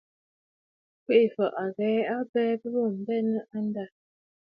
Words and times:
Kwèʼefɔ̀ 1.05 1.47
à 1.63 1.65
ghɛ̀ɛ 1.75 1.97
a 2.11 2.13
abɛɛ 2.21 2.51
bɨ̀bùʼù 2.61 2.95
benə̀ 3.05 3.45
a 3.55 3.57
ndâ. 3.65 3.83